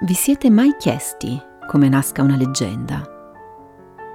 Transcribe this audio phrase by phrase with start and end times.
[0.00, 1.36] Vi siete mai chiesti
[1.66, 3.04] come nasca una leggenda?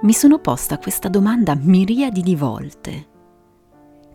[0.00, 3.08] Mi sono posta questa domanda miriadi di volte.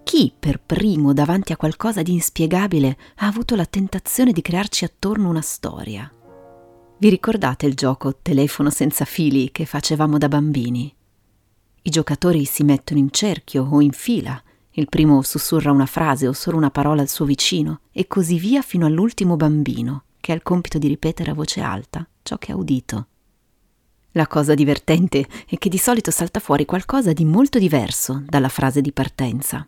[0.03, 5.29] Chi per primo davanti a qualcosa di inspiegabile ha avuto la tentazione di crearci attorno
[5.29, 6.11] una storia?
[6.97, 10.91] Vi ricordate il gioco telefono senza fili che facevamo da bambini?
[11.83, 14.41] I giocatori si mettono in cerchio o in fila,
[14.71, 18.63] il primo sussurra una frase o solo una parola al suo vicino e così via
[18.63, 22.55] fino all'ultimo bambino che ha il compito di ripetere a voce alta ciò che ha
[22.55, 23.07] udito.
[24.13, 28.81] La cosa divertente è che di solito salta fuori qualcosa di molto diverso dalla frase
[28.81, 29.67] di partenza.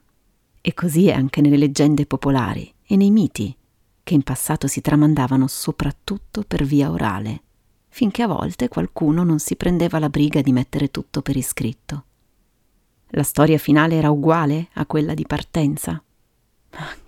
[0.60, 3.56] E così è anche nelle leggende popolari e nei miti,
[4.04, 7.42] che in passato si tramandavano soprattutto per via orale,
[7.90, 12.06] finché a volte qualcuno non si prendeva la briga di mettere tutto per iscritto.
[13.10, 16.02] La storia finale era uguale a quella di partenza?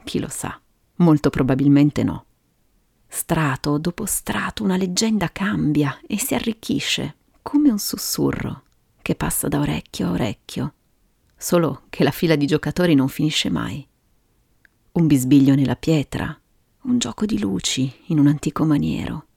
[0.04, 0.60] Chi lo sa,
[0.98, 2.26] molto probabilmente no.
[3.16, 8.64] Strato dopo strato una leggenda cambia e si arricchisce, come un sussurro
[9.04, 10.74] che passa da orecchio a orecchio,
[11.38, 13.88] solo che la fila di giocatori non finisce mai.
[14.94, 16.36] Un bisbiglio nella pietra,
[16.82, 19.28] un gioco di luci in un antico maniero,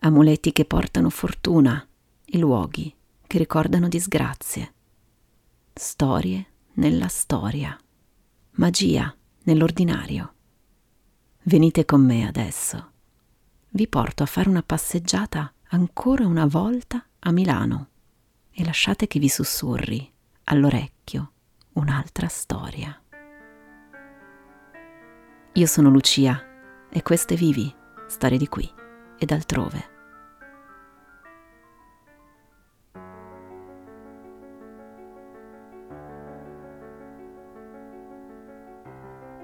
[0.00, 1.88] amuleti che portano fortuna
[2.26, 2.94] e luoghi
[3.26, 4.74] che ricordano disgrazie.
[5.72, 7.74] Storie nella storia,
[8.56, 9.12] magia
[9.44, 10.34] nell'ordinario.
[11.44, 12.90] Venite con me adesso
[13.74, 17.88] vi porto a fare una passeggiata ancora una volta a Milano
[18.50, 20.10] e lasciate che vi sussurri
[20.44, 21.32] all'orecchio
[21.74, 23.00] un'altra storia.
[25.54, 27.74] Io sono Lucia e queste Vivi,
[28.08, 28.70] storie di qui
[29.18, 29.90] e d'altrove.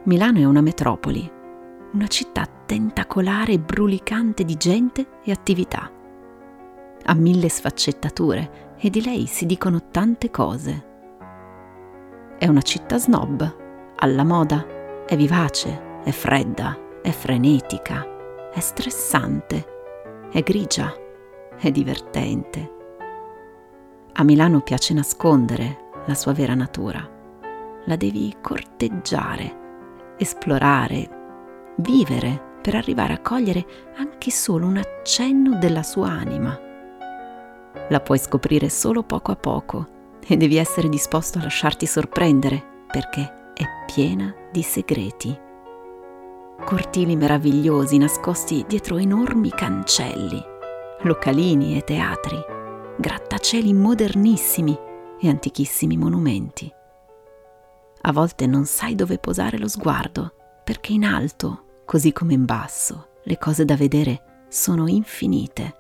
[0.05, 1.37] Milano è una metropoli
[1.99, 5.91] una città tentacolare e brulicante di gente e attività.
[7.03, 10.87] Ha mille sfaccettature e di lei si dicono tante cose.
[12.39, 18.07] È una città snob, alla moda, è vivace, è fredda, è frenetica,
[18.53, 19.67] è stressante,
[20.31, 20.95] è grigia,
[21.59, 22.77] è divertente.
[24.13, 27.05] A Milano piace nascondere la sua vera natura.
[27.87, 31.17] La devi corteggiare, esplorare,
[31.79, 33.65] vivere per arrivare a cogliere
[33.97, 36.59] anche solo un accenno della sua anima.
[37.89, 39.87] La puoi scoprire solo poco a poco
[40.27, 45.47] e devi essere disposto a lasciarti sorprendere perché è piena di segreti.
[46.65, 50.43] Cortili meravigliosi nascosti dietro enormi cancelli,
[51.03, 52.39] localini e teatri,
[52.99, 54.77] grattacieli modernissimi
[55.21, 56.71] e antichissimi monumenti.
[58.03, 60.33] A volte non sai dove posare lo sguardo
[60.65, 65.77] perché in alto così come in basso, le cose da vedere sono infinite.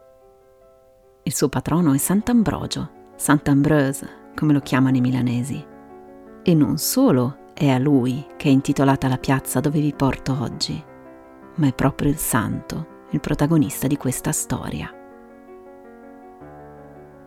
[1.22, 5.62] Il suo patrono è Sant'Ambrogio, Sant'Ambreuse, come lo chiamano i milanesi.
[6.42, 10.82] E non solo è a lui che è intitolata la piazza dove vi porto oggi,
[11.56, 14.90] ma è proprio il santo il protagonista di questa storia.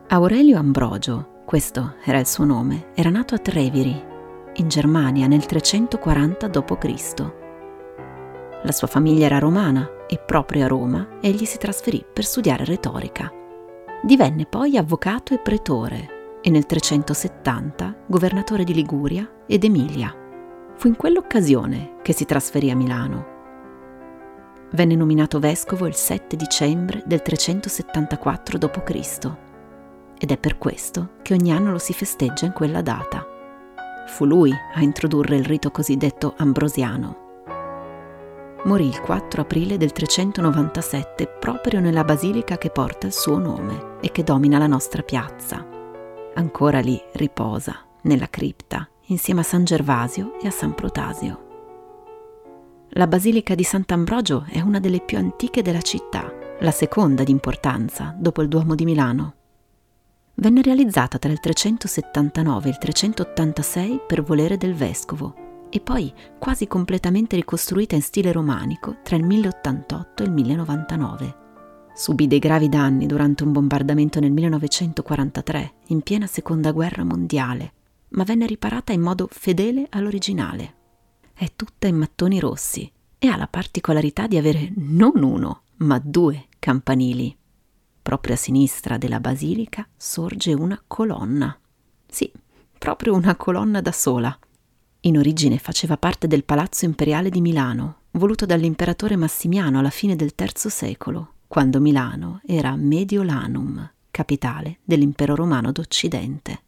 [0.08, 4.10] Aurelio Ambrogio, questo era il suo nome, era nato a Treviri,
[4.56, 7.41] in Germania nel 340 d.C.
[8.64, 13.32] La sua famiglia era romana e proprio a Roma egli si trasferì per studiare retorica.
[14.04, 20.16] Divenne poi avvocato e pretore e nel 370 governatore di Liguria ed Emilia.
[20.76, 23.40] Fu in quell'occasione che si trasferì a Milano.
[24.74, 29.32] Venne nominato vescovo il 7 dicembre del 374 d.C.
[30.20, 33.26] ed è per questo che ogni anno lo si festeggia in quella data.
[34.08, 37.21] Fu lui a introdurre il rito cosiddetto ambrosiano,
[38.66, 44.12] morì il 4 aprile del 397 proprio nella basilica che porta il suo nome e
[44.12, 45.66] che domina la nostra piazza.
[46.36, 51.50] Ancora lì riposa, nella cripta, insieme a San Gervasio e a San Protasio.
[52.96, 58.14] La basilica di Sant'Ambrogio è una delle più antiche della città, la seconda di importanza
[58.18, 59.36] dopo il Duomo di Milano.
[60.36, 66.68] Venne realizzata tra il 379 e il 386 per volere del vescovo e poi quasi
[66.68, 71.36] completamente ricostruita in stile romanico tra il 1088 e il 1099.
[71.94, 77.74] Subì dei gravi danni durante un bombardamento nel 1943, in piena seconda guerra mondiale,
[78.10, 80.76] ma venne riparata in modo fedele all'originale.
[81.34, 86.48] È tutta in mattoni rossi e ha la particolarità di avere non uno, ma due
[86.60, 87.36] campanili.
[88.02, 91.58] Proprio a sinistra della basilica sorge una colonna.
[92.08, 92.32] Sì,
[92.78, 94.38] proprio una colonna da sola,
[95.02, 100.34] in origine faceva parte del Palazzo Imperiale di Milano, voluto dall'imperatore Massimiano alla fine del
[100.38, 106.62] III secolo, quando Milano era Mediolanum, capitale dell'impero romano d'Occidente.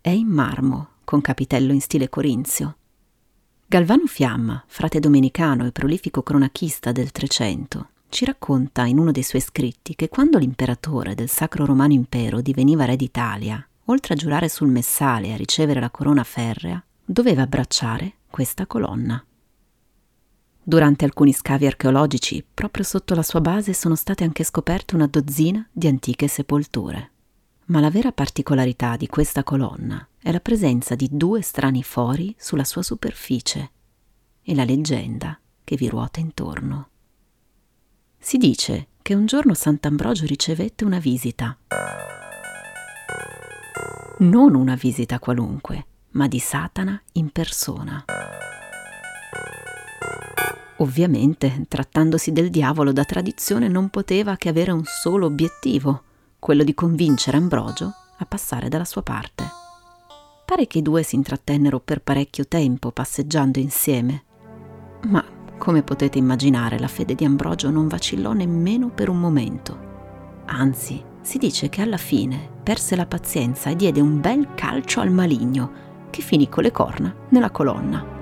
[0.00, 2.76] È in marmo, con capitello in stile corinzio.
[3.66, 9.42] Galvano Fiamma, frate domenicano e prolifico cronachista del Trecento, ci racconta in uno dei suoi
[9.42, 14.68] scritti che quando l'imperatore del Sacro Romano Impero diveniva re d'Italia, oltre a giurare sul
[14.68, 19.24] messale e a ricevere la corona ferrea, doveva abbracciare questa colonna.
[20.62, 25.66] Durante alcuni scavi archeologici, proprio sotto la sua base sono state anche scoperte una dozzina
[25.72, 27.12] di antiche sepolture.
[27.66, 32.64] Ma la vera particolarità di questa colonna è la presenza di due strani fori sulla
[32.64, 33.70] sua superficie
[34.42, 36.88] e la leggenda che vi ruota intorno.
[38.18, 41.56] Si dice che un giorno Sant'Ambrogio ricevette una visita.
[44.18, 48.04] Non una visita qualunque, ma di Satana in persona.
[50.78, 56.02] Ovviamente, trattandosi del diavolo, da tradizione non poteva che avere un solo obiettivo,
[56.38, 59.44] quello di convincere Ambrogio a passare dalla sua parte.
[60.44, 64.22] Pare che i due si intrattennero per parecchio tempo passeggiando insieme,
[65.08, 65.24] ma
[65.58, 69.86] come potete immaginare la fede di Ambrogio non vacillò nemmeno per un momento.
[70.46, 75.10] Anzi, si dice che alla fine perse la pazienza e diede un bel calcio al
[75.10, 78.16] maligno, che finì con le corna nella colonna.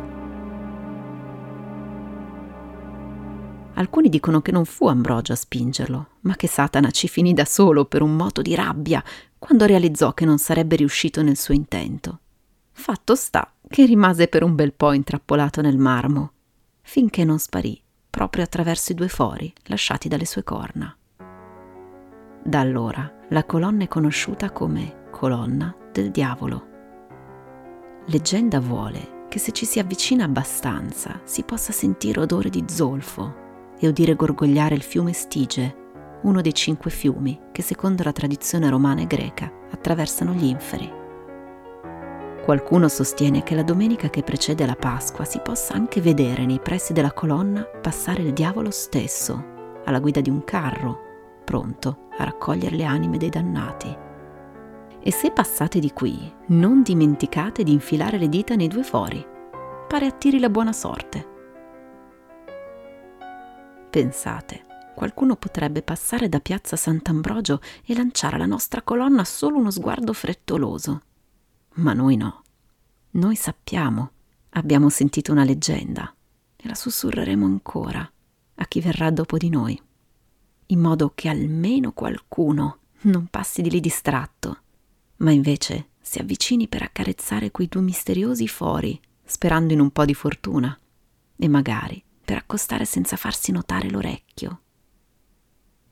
[3.74, 7.84] Alcuni dicono che non fu Ambrogio a spingerlo, ma che Satana ci finì da solo
[7.84, 9.04] per un moto di rabbia
[9.38, 12.20] quando realizzò che non sarebbe riuscito nel suo intento.
[12.72, 16.32] Fatto sta che rimase per un bel po' intrappolato nel marmo,
[16.80, 20.96] finché non sparì proprio attraverso i due fori lasciati dalle sue corna.
[22.42, 26.75] Da allora la colonna è conosciuta come colonna del diavolo.
[28.08, 33.34] Leggenda vuole che se ci si avvicina abbastanza si possa sentire odore di zolfo
[33.76, 35.74] e udire gorgogliare il fiume Stige,
[36.22, 40.88] uno dei cinque fiumi che secondo la tradizione romana e greca attraversano gli inferi.
[42.44, 46.92] Qualcuno sostiene che la domenica che precede la Pasqua si possa anche vedere nei pressi
[46.92, 51.00] della colonna passare il diavolo stesso, alla guida di un carro,
[51.44, 54.04] pronto a raccogliere le anime dei dannati.
[55.00, 59.24] E se passate di qui, non dimenticate di infilare le dita nei due fori.
[59.88, 61.34] Pare attiri la buona sorte.
[63.88, 64.64] Pensate,
[64.94, 71.02] qualcuno potrebbe passare da piazza Sant'Ambrogio e lanciare alla nostra colonna solo uno sguardo frettoloso.
[71.74, 72.42] Ma noi no.
[73.12, 74.10] Noi sappiamo,
[74.50, 76.12] abbiamo sentito una leggenda
[76.56, 78.10] e la sussurreremo ancora
[78.56, 79.80] a chi verrà dopo di noi,
[80.66, 84.62] in modo che almeno qualcuno non passi di lì distratto,
[85.18, 90.14] ma invece si avvicini per accarezzare quei due misteriosi fori, sperando in un po' di
[90.14, 90.78] fortuna
[91.36, 94.60] e magari per accostare senza farsi notare l'orecchio.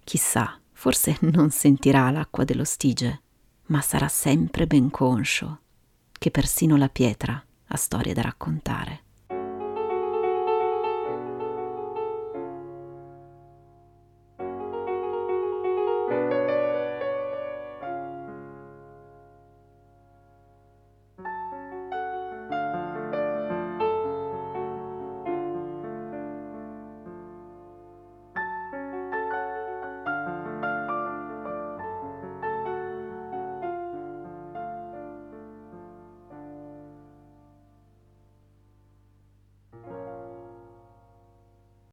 [0.04, 3.22] Chissà, forse non sentirà l'acqua dello stige,
[3.66, 5.60] ma sarà sempre ben conscio
[6.12, 9.02] che persino la pietra ha storie da raccontare.